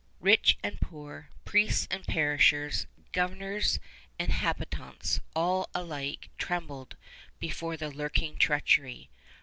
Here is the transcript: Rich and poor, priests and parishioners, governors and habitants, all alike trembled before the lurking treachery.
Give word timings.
Rich 0.19 0.57
and 0.63 0.81
poor, 0.81 1.29
priests 1.45 1.87
and 1.91 2.03
parishioners, 2.07 2.87
governors 3.11 3.77
and 4.17 4.31
habitants, 4.31 5.19
all 5.35 5.69
alike 5.75 6.31
trembled 6.39 6.95
before 7.39 7.77
the 7.77 7.91
lurking 7.91 8.35
treachery. 8.37 9.11